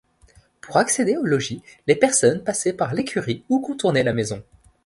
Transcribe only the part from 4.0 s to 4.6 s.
la maison.